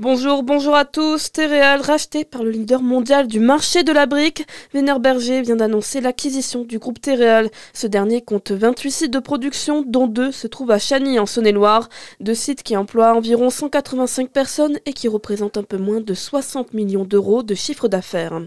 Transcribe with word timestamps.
Bonjour, 0.00 0.44
bonjour 0.44 0.76
à 0.76 0.84
tous. 0.84 1.32
Téréal, 1.32 1.80
racheté 1.80 2.24
par 2.24 2.44
le 2.44 2.50
leader 2.50 2.82
mondial 2.82 3.26
du 3.26 3.40
marché 3.40 3.82
de 3.82 3.90
la 3.90 4.06
brique, 4.06 4.46
Berger 5.00 5.42
vient 5.42 5.56
d'annoncer 5.56 6.00
l'acquisition 6.00 6.62
du 6.62 6.78
groupe 6.78 7.00
Téréal. 7.00 7.50
Ce 7.74 7.88
dernier 7.88 8.22
compte 8.22 8.52
28 8.52 8.90
sites 8.92 9.12
de 9.12 9.18
production, 9.18 9.82
dont 9.84 10.06
deux 10.06 10.30
se 10.30 10.46
trouvent 10.46 10.70
à 10.70 10.78
Chagny 10.78 11.18
en 11.18 11.26
Saône-et-Loire. 11.26 11.88
Deux 12.20 12.36
sites 12.36 12.62
qui 12.62 12.76
emploient 12.76 13.12
environ 13.12 13.50
185 13.50 14.30
personnes 14.30 14.78
et 14.86 14.92
qui 14.92 15.08
représentent 15.08 15.56
un 15.56 15.64
peu 15.64 15.78
moins 15.78 16.00
de 16.00 16.14
60 16.14 16.74
millions 16.74 17.04
d'euros 17.04 17.42
de 17.42 17.56
chiffre 17.56 17.88
d'affaires. 17.88 18.40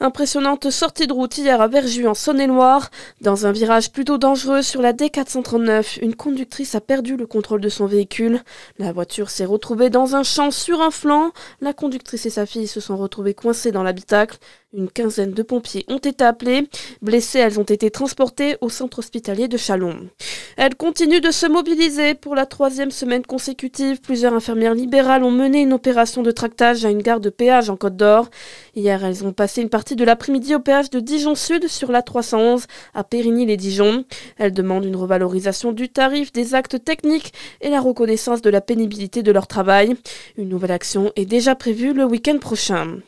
Impressionnante 0.00 0.70
sortie 0.70 1.06
de 1.06 1.12
route 1.12 1.38
hier 1.38 1.60
à 1.60 1.68
Verjus 1.68 2.08
en 2.08 2.14
Saône-et-Loire. 2.14 2.90
Dans 3.20 3.46
un 3.46 3.52
virage 3.52 3.92
plutôt 3.92 4.18
dangereux 4.18 4.62
sur 4.62 4.82
la 4.82 4.92
D439, 4.92 6.00
une 6.02 6.16
conductrice 6.16 6.74
a 6.74 6.80
perdu 6.80 7.16
le 7.16 7.26
contrôle 7.26 7.60
de 7.60 7.68
son 7.68 7.86
véhicule. 7.86 8.42
La 8.78 8.92
voiture 8.92 9.30
s'est 9.30 9.44
retrouvée 9.44 9.90
dans 9.90 10.16
un 10.16 10.24
champ 10.24 10.50
sur 10.50 10.80
un 10.82 10.87
flanc, 10.90 11.32
la 11.60 11.72
conductrice 11.72 12.26
et 12.26 12.30
sa 12.30 12.46
fille 12.46 12.66
se 12.66 12.80
sont 12.80 12.96
retrouvées 12.96 13.34
coincées 13.34 13.72
dans 13.72 13.82
l'habitacle. 13.82 14.38
Une 14.74 14.90
quinzaine 14.90 15.32
de 15.32 15.42
pompiers 15.42 15.86
ont 15.88 15.96
été 15.96 16.22
appelés. 16.22 16.68
Blessées, 17.00 17.38
elles 17.38 17.58
ont 17.58 17.62
été 17.62 17.90
transportées 17.90 18.58
au 18.60 18.68
centre 18.68 18.98
hospitalier 18.98 19.48
de 19.48 19.56
Chalon. 19.56 20.10
Elles 20.58 20.74
continuent 20.74 21.22
de 21.22 21.30
se 21.30 21.46
mobiliser 21.46 22.12
pour 22.12 22.34
la 22.34 22.44
troisième 22.44 22.90
semaine 22.90 23.24
consécutive. 23.24 24.02
Plusieurs 24.02 24.34
infirmières 24.34 24.74
libérales 24.74 25.24
ont 25.24 25.30
mené 25.30 25.62
une 25.62 25.72
opération 25.72 26.22
de 26.22 26.30
tractage 26.30 26.84
à 26.84 26.90
une 26.90 27.00
gare 27.00 27.20
de 27.20 27.30
péage 27.30 27.70
en 27.70 27.78
Côte 27.78 27.96
d'Or. 27.96 28.28
Hier, 28.76 29.02
elles 29.02 29.24
ont 29.24 29.32
passé 29.32 29.62
une 29.62 29.70
partie 29.70 29.96
de 29.96 30.04
l'après-midi 30.04 30.54
au 30.54 30.60
péage 30.60 30.90
de 30.90 31.00
Dijon 31.00 31.34
Sud 31.34 31.66
sur 31.66 31.90
la 31.90 32.02
311 32.02 32.66
à 32.92 33.04
Périgny-les-Dijon. 33.04 34.04
Elles 34.36 34.52
demandent 34.52 34.84
une 34.84 34.96
revalorisation 34.96 35.72
du 35.72 35.88
tarif 35.88 36.30
des 36.30 36.54
actes 36.54 36.84
techniques 36.84 37.32
et 37.62 37.70
la 37.70 37.80
reconnaissance 37.80 38.42
de 38.42 38.50
la 38.50 38.60
pénibilité 38.60 39.22
de 39.22 39.32
leur 39.32 39.46
travail. 39.46 39.96
Une 40.36 40.50
nouvelle 40.50 40.72
action 40.72 41.10
est 41.16 41.24
déjà 41.24 41.54
prévue 41.54 41.94
le 41.94 42.04
week-end 42.04 42.36
prochain. 42.36 42.98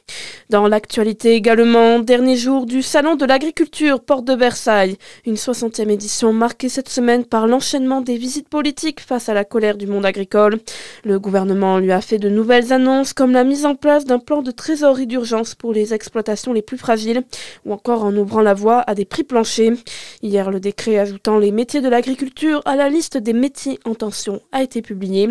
Dans 0.51 0.67
l'actualité 0.67 1.35
également, 1.35 2.01
dernier 2.01 2.35
jour 2.35 2.67
du 2.67 2.83
Salon 2.83 3.15
de 3.15 3.25
l'agriculture 3.25 4.01
Porte 4.01 4.25
de 4.25 4.35
Versailles, 4.35 4.97
une 5.25 5.37
60e 5.37 5.89
édition 5.91 6.33
marquée 6.33 6.69
cette 6.69 6.89
semaine 6.89 7.25
par 7.25 7.47
l'enchaînement 7.47 8.01
des 8.01 8.17
visites 8.17 8.49
politiques 8.49 8.99
face 8.99 9.29
à 9.29 9.35
la 9.35 9.45
colère 9.45 9.77
du 9.77 9.87
monde 9.87 10.05
agricole. 10.05 10.59
Le 11.05 11.21
gouvernement 11.21 11.79
lui 11.79 11.93
a 11.93 12.01
fait 12.01 12.19
de 12.19 12.29
nouvelles 12.29 12.73
annonces 12.73 13.13
comme 13.13 13.31
la 13.31 13.45
mise 13.45 13.65
en 13.65 13.77
place 13.77 14.07
d'un 14.07 14.19
plan 14.19 14.43
de 14.43 14.51
trésorerie 14.51 15.07
d'urgence 15.07 15.55
pour 15.55 15.73
les 15.73 15.95
exploitations 15.95 16.53
les 16.53 16.63
plus 16.63 16.79
fragiles 16.79 17.23
ou 17.65 17.73
encore 17.73 18.03
en 18.03 18.17
ouvrant 18.17 18.41
la 18.41 18.55
voie 18.55 18.81
à 18.89 18.97
des 18.97 19.05
prix 19.05 19.23
planchers. 19.23 19.75
Hier, 20.21 20.51
le 20.51 20.59
décret 20.59 20.99
ajoutant 20.99 21.39
les 21.39 21.53
métiers 21.53 21.81
de 21.81 21.89
l'agriculture 21.89 22.61
à 22.65 22.75
la 22.75 22.89
liste 22.89 23.17
des 23.17 23.35
métiers 23.35 23.79
en 23.85 23.95
tension 23.95 24.41
a 24.51 24.65
été 24.65 24.83
publié. 24.83 25.29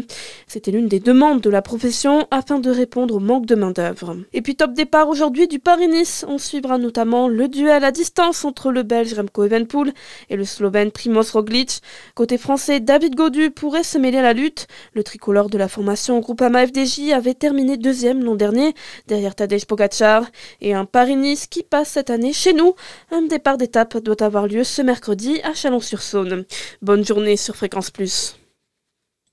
C'était 0.47 0.71
l'une 0.71 0.87
des 0.87 1.01
demandes 1.01 1.41
de 1.41 1.49
la 1.49 1.61
profession 1.61 2.25
afin 2.31 2.59
de 2.59 2.69
répondre 2.71 3.15
au 3.15 3.19
manque 3.19 3.47
de 3.47 3.55
main-d'œuvre. 3.55 4.15
Et 4.31 4.41
puis 4.41 4.55
top 4.55 4.71
aujourd'hui 5.09 5.47
du 5.47 5.59
Paris-Nice. 5.59 6.23
On 6.27 6.37
suivra 6.37 6.77
notamment 6.77 7.27
le 7.27 7.47
duel 7.47 7.83
à 7.83 7.91
distance 7.91 8.45
entre 8.45 8.71
le 8.71 8.83
Belge 8.83 9.13
Remco 9.13 9.43
Evenpool 9.43 9.91
et 10.29 10.35
le 10.35 10.45
Slovène 10.45 10.91
Primoz 10.91 11.31
Roglic. 11.31 11.81
Côté 12.15 12.37
français, 12.37 12.79
David 12.79 13.15
Godu 13.15 13.49
pourrait 13.49 13.83
se 13.83 13.97
mêler 13.97 14.19
à 14.19 14.21
la 14.21 14.33
lutte. 14.33 14.67
Le 14.93 15.03
tricolore 15.03 15.49
de 15.49 15.57
la 15.57 15.67
formation 15.67 16.19
Groupama 16.19 16.65
FDJ 16.67 17.11
avait 17.11 17.33
terminé 17.33 17.75
deuxième 17.75 18.23
l'an 18.23 18.35
dernier, 18.35 18.73
derrière 19.07 19.35
Tadej 19.35 19.65
Pogacar. 19.65 20.25
Et 20.61 20.73
un 20.73 20.85
Paris-Nice 20.85 21.47
qui 21.47 21.63
passe 21.63 21.89
cette 21.89 22.11
année 22.11 22.33
chez 22.33 22.53
nous. 22.53 22.75
Un 23.11 23.23
départ 23.23 23.57
d'étape 23.57 23.97
doit 23.97 24.23
avoir 24.23 24.47
lieu 24.47 24.63
ce 24.63 24.81
mercredi 24.81 25.41
à 25.43 25.53
Chalon-sur-Saône. 25.53 26.45
Bonne 26.81 27.03
journée 27.03 27.35
sur 27.35 27.55
Fréquence 27.55 27.89
Plus. 27.89 28.38